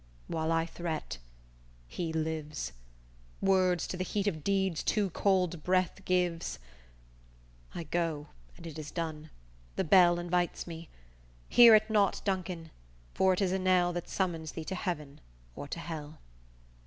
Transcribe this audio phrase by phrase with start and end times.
[0.27, 1.19] While I threat,
[1.87, 2.71] he lives,
[3.39, 6.57] Words to the heat of deeds too cold breath gives;
[7.75, 9.29] I go and it is done;
[9.75, 10.89] the bell invites me.
[11.49, 12.71] Hear it not, Duncan;
[13.13, 15.21] for it is a knell That summons thee to heaven
[15.55, 16.17] or to hell!"